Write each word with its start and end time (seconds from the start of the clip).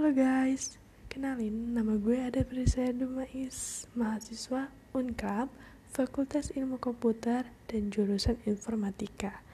Halo 0.00 0.16
guys, 0.16 0.80
kenalin 1.12 1.76
nama 1.76 1.92
gue 2.00 2.16
ada 2.16 2.40
Prisaya 2.40 2.88
Dumais, 2.88 3.84
mahasiswa 3.92 4.72
Unkap, 4.96 5.52
Fakultas 5.92 6.56
Ilmu 6.56 6.80
Komputer 6.80 7.44
dan 7.68 7.92
jurusan 7.92 8.40
Informatika. 8.48 9.44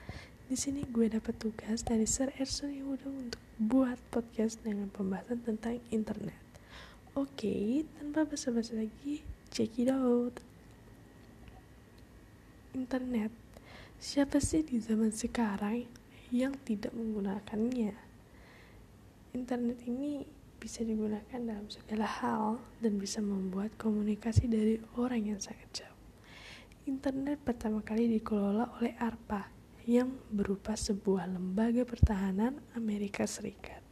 Di 0.47 0.55
sini 0.55 0.87
gue 0.87 1.11
dapat 1.11 1.35
tugas 1.35 1.83
dari 1.83 2.07
Sir 2.07 2.31
Erson 2.39 2.71
Yehuda 2.71 3.11
untuk 3.11 3.43
buat 3.59 3.99
podcast 4.07 4.63
dengan 4.63 4.87
pembahasan 4.87 5.43
tentang 5.43 5.83
internet. 5.91 6.39
Oke, 7.11 7.83
tanpa 7.99 8.23
basa-basi 8.23 8.87
lagi, 8.87 9.27
check 9.51 9.75
it 9.75 9.91
out. 9.91 10.39
Internet, 12.71 13.35
siapa 13.99 14.39
sih 14.39 14.63
di 14.63 14.79
zaman 14.79 15.11
sekarang 15.11 15.91
yang 16.31 16.55
tidak 16.63 16.95
menggunakannya? 16.95 18.07
Internet 19.35 19.83
ini 19.83 20.36
bisa 20.57 20.81
digunakan 20.81 21.39
dalam 21.39 21.69
segala 21.69 22.05
hal 22.05 22.57
dan 22.81 22.97
bisa 22.97 23.21
membuat 23.21 23.77
komunikasi 23.77 24.49
dari 24.49 24.81
orang 24.97 25.33
yang 25.33 25.39
sangat 25.39 25.69
jauh. 25.85 25.99
Internet 26.89 27.39
pertama 27.45 27.85
kali 27.85 28.09
dikelola 28.09 28.77
oleh 28.81 28.97
ARPA 28.97 29.49
yang 29.87 30.11
berupa 30.33 30.75
sebuah 30.75 31.29
lembaga 31.31 31.87
pertahanan 31.87 32.59
Amerika 32.75 33.23
Serikat. 33.23 33.83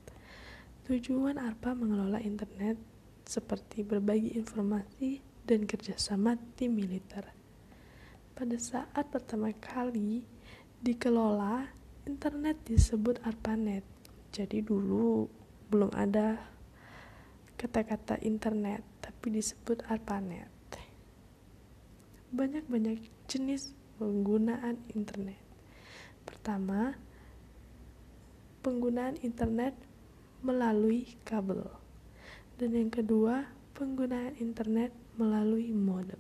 Tujuan 0.86 1.40
ARPA 1.40 1.72
mengelola 1.74 2.20
internet 2.20 2.78
seperti 3.26 3.82
berbagi 3.82 4.38
informasi 4.38 5.24
dan 5.46 5.66
kerjasama 5.66 6.38
tim 6.60 6.78
militer. 6.78 7.26
Pada 8.36 8.58
saat 8.60 9.08
pertama 9.10 9.50
kali 9.56 10.28
dikelola, 10.84 11.72
internet 12.06 12.60
disebut 12.68 13.24
ARPANET 13.24 13.96
jadi 14.36 14.60
dulu 14.60 15.32
belum 15.72 15.96
ada 15.96 16.55
kata-kata 17.56 18.20
internet, 18.22 18.84
tapi 19.00 19.36
disebut 19.36 19.84
ARPANET. 19.88 20.52
Banyak-banyak 22.36 23.00
jenis 23.32 23.72
penggunaan 23.96 24.76
internet. 24.92 25.40
Pertama, 26.28 27.00
penggunaan 28.60 29.16
internet 29.24 29.78
melalui 30.44 31.16
kabel. 31.24 31.64
Dan 32.60 32.76
yang 32.76 32.92
kedua, 32.92 33.48
penggunaan 33.76 34.36
internet 34.40 34.92
melalui 35.16 35.72
modem. 35.72 36.20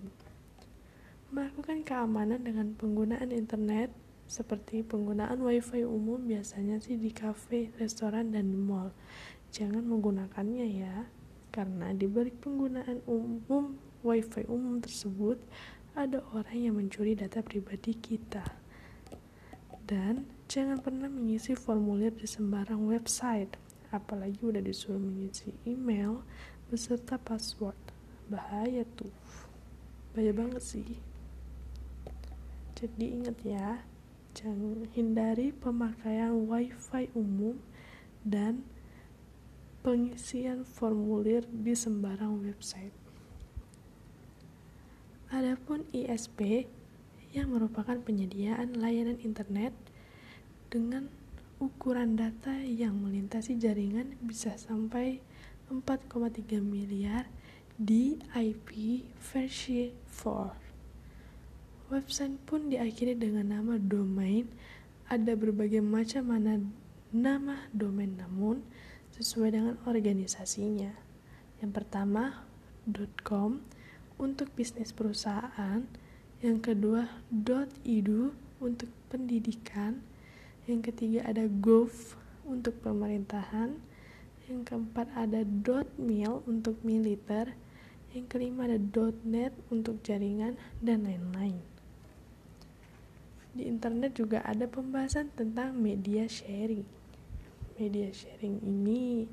Melakukan 1.35 1.83
keamanan 1.83 2.43
dengan 2.43 2.71
penggunaan 2.79 3.35
internet 3.35 3.91
seperti 4.25 4.81
penggunaan 4.81 5.37
wifi 5.43 5.85
umum 5.85 6.25
biasanya 6.25 6.81
sih 6.81 6.97
di 6.97 7.13
cafe, 7.13 7.69
restoran, 7.77 8.33
dan 8.33 8.55
mall. 8.55 8.95
Jangan 9.53 9.85
menggunakannya 9.85 10.67
ya, 10.69 11.07
karena 11.55 11.95
di 11.95 12.03
balik 12.11 12.43
penggunaan 12.43 12.99
umum 13.07 13.79
wifi 14.03 14.43
umum 14.51 14.83
tersebut 14.83 15.39
ada 15.95 16.19
orang 16.35 16.59
yang 16.59 16.75
mencuri 16.75 17.15
data 17.15 17.39
pribadi 17.39 17.95
kita. 17.95 18.43
Dan 19.87 20.27
jangan 20.51 20.83
pernah 20.83 21.07
mengisi 21.07 21.55
formulir 21.55 22.11
di 22.11 22.27
sembarang 22.27 22.83
website, 22.83 23.55
apalagi 23.95 24.43
udah 24.43 24.59
disuruh 24.59 24.99
mengisi 24.99 25.55
email 25.63 26.19
beserta 26.67 27.15
password. 27.15 27.79
Bahaya 28.27 28.83
tuh. 28.99 29.15
Bahaya 30.11 30.35
banget 30.35 30.59
sih. 30.59 30.99
Jadi 32.75 33.15
ingat 33.15 33.39
ya, 33.47 33.79
Jangan 34.35 34.91
hindari 34.91 35.55
pemakaian 35.55 36.35
WiFi 36.51 37.07
umum 37.15 37.55
dan 38.27 38.67
pengisian 39.85 40.65
formulir 40.65 41.45
di 41.45 41.77
sembarang 41.77 42.41
website. 42.41 42.89
Adapun 45.29 45.85
ISP 45.93 46.65
yang 47.37 47.53
merupakan 47.53 47.93
penyediaan 48.01 48.81
layanan 48.81 49.21
internet 49.21 49.77
dengan 50.73 51.05
ukuran 51.61 52.17
data 52.17 52.57
yang 52.65 52.97
melintasi 52.97 53.61
jaringan 53.61 54.17
bisa 54.25 54.57
sampai 54.57 55.21
4,3 55.69 56.65
miliar 56.65 57.29
di 57.77 58.17
IP 58.33 59.05
versi 59.21 59.93
4. 59.93 61.93
Website 61.93 62.41
pun 62.49 62.73
diakhiri 62.73 63.13
dengan 63.13 63.53
nama 63.53 63.77
domain. 63.77 64.49
Ada 65.05 65.37
berbagai 65.37 65.85
macam 65.85 66.33
mana 66.33 66.57
nama 67.13 67.69
domain 67.69 68.17
namun 68.17 68.65
sesuai 69.15 69.49
dengan 69.55 69.75
organisasinya. 69.87 70.91
Yang 71.63 71.71
pertama, 71.71 72.43
.com 73.23 73.63
untuk 74.19 74.51
bisnis 74.53 74.91
perusahaan, 74.91 75.87
yang 76.43 76.59
kedua 76.59 77.07
.edu 77.87 78.35
untuk 78.59 78.91
pendidikan, 79.07 80.03
yang 80.67 80.83
ketiga 80.83 81.23
ada 81.23 81.47
gov 81.47 82.19
untuk 82.43 82.75
pemerintahan, 82.83 83.79
yang 84.51 84.61
keempat 84.67 85.09
ada 85.15 85.41
.mil 85.97 86.43
untuk 86.45 86.77
militer, 86.83 87.55
yang 88.11 88.27
kelima 88.27 88.67
ada 88.67 88.77
.net 89.25 89.55
untuk 89.71 89.99
jaringan 90.03 90.59
dan 90.83 91.07
lain-lain. 91.07 91.57
Di 93.55 93.63
internet 93.63 94.19
juga 94.19 94.43
ada 94.43 94.67
pembahasan 94.67 95.31
tentang 95.31 95.79
media 95.79 96.27
sharing. 96.27 96.83
Media 97.75 98.07
sharing 98.15 98.63
ini 98.63 99.27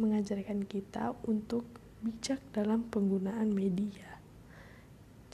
mengajarkan 0.00 0.64
kita 0.64 1.12
untuk 1.28 1.68
bijak 2.00 2.40
dalam 2.56 2.88
penggunaan 2.88 3.52
media. 3.52 4.18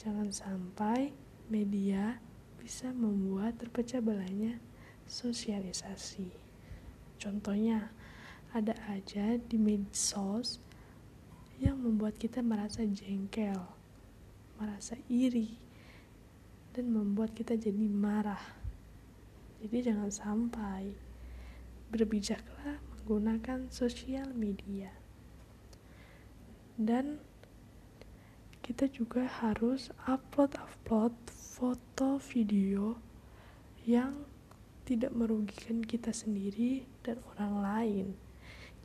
Jangan 0.03 0.27
sampai 0.29 1.15
media 1.47 2.19
bisa 2.59 2.91
membuat 2.91 3.55
terpecah 3.57 4.03
belahnya 4.03 4.59
sosialisasi. 5.07 6.29
Contohnya, 7.17 7.89
ada 8.51 8.75
aja 8.91 9.39
di 9.39 9.55
medsos 9.55 10.59
yang 11.59 11.79
membuat 11.79 12.15
kita 12.19 12.39
merasa 12.43 12.83
jengkel, 12.83 13.59
merasa 14.59 14.99
iri, 15.07 15.55
dan 16.75 16.91
membuat 16.91 17.31
kita 17.31 17.55
jadi 17.55 17.87
marah. 17.89 18.43
Jadi 19.59 19.91
jangan 19.91 20.11
sampai 20.11 21.08
berbijaklah 21.89 22.77
menggunakan 22.93 23.73
sosial 23.73 24.29
media. 24.37 24.93
Dan 26.79 27.19
kita 28.61 28.85
juga 28.85 29.25
harus 29.25 29.89
upload-upload 30.05 31.17
foto 31.33 32.21
video 32.21 33.01
yang 33.83 34.29
tidak 34.85 35.09
merugikan 35.17 35.81
kita 35.81 36.13
sendiri 36.13 36.85
dan 37.01 37.17
orang 37.33 37.53
lain. 37.65 38.07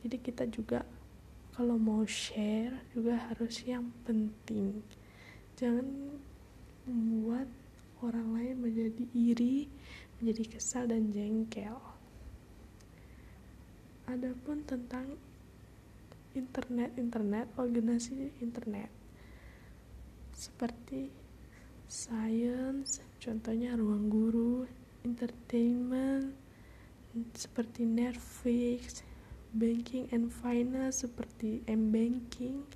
Jadi 0.01 0.17
kita 0.21 0.49
juga 0.49 0.81
kalau 1.53 1.77
mau 1.77 2.03
share 2.03 2.83
juga 2.91 3.15
harus 3.29 3.61
yang 3.63 3.93
penting. 4.03 4.83
Jangan 5.55 6.17
membuat 6.89 7.47
orang 8.03 8.35
lain 8.35 8.55
menjadi 8.59 9.05
iri, 9.15 9.71
menjadi 10.19 10.57
kesal 10.57 10.89
dan 10.91 11.15
jengkel. 11.15 11.94
Adapun 14.05 14.61
tentang 14.67 15.17
internet-internet, 16.35 17.49
organisasi 17.57 18.37
internet. 18.43 18.91
Seperti 20.35 21.09
science, 21.87 22.99
contohnya 23.17 23.73
ruang 23.73 24.11
guru, 24.11 24.67
entertainment 25.05 26.35
seperti 27.31 27.87
Netflix, 27.87 28.99
banking 29.55 30.11
and 30.11 30.27
finance 30.27 31.07
seperti 31.07 31.63
M-banking, 31.63 32.67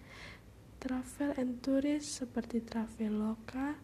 travel 0.80 1.36
and 1.36 1.60
tourist 1.60 2.24
seperti 2.24 2.64
Traveloka, 2.64 3.76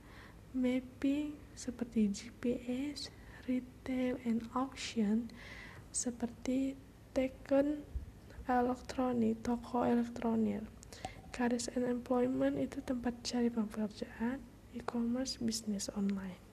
mapping 0.56 1.36
seperti 1.52 2.08
GPS, 2.08 3.12
retail 3.52 4.16
and 4.24 4.48
auction 4.56 5.28
seperti 5.92 6.80
Tekken 7.16 7.80
elektronik, 8.44 9.40
toko 9.40 9.88
elektronik. 9.88 10.68
Careers 11.32 11.72
and 11.72 11.88
employment 11.88 12.60
itu 12.60 12.84
tempat 12.84 13.16
cari 13.24 13.48
pekerjaan, 13.48 14.44
e-commerce, 14.76 15.40
bisnis 15.40 15.88
online. 15.96 16.44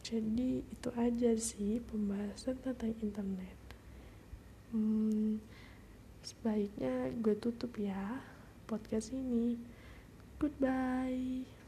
Jadi 0.00 0.64
itu 0.64 0.88
aja 0.96 1.30
sih 1.36 1.84
pembahasan 1.84 2.58
tentang 2.64 2.96
internet. 3.04 3.58
Hmm, 4.72 5.36
sebaiknya 6.24 7.12
gue 7.20 7.36
tutup 7.36 7.76
ya 7.76 8.24
podcast 8.64 9.12
ini. 9.12 9.60
Goodbye. 10.40 11.61